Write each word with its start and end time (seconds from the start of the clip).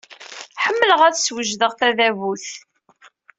Ḥemmleɣ 0.63 1.01
ad 1.03 1.13
d-swejdeɣ 1.15 1.71
tadabut. 1.79 2.47